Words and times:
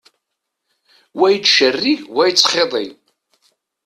Wa 1.17 1.27
yettcerrig, 1.29 2.01
wa 2.15 2.23
yettxiḍi. 2.27 2.87